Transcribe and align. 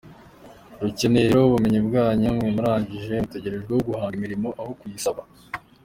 Rukeneye 0.83 1.25
rero 1.27 1.41
ubumenyi 1.49 1.79
bwanyu, 1.87 2.27
mwe 2.35 2.47
murangije 2.55 3.13
mutegerejweho 3.23 3.81
guhanga 3.87 4.15
imirimo 4.17 4.47
aho 4.59 4.71
kuyisaba. 4.79 5.21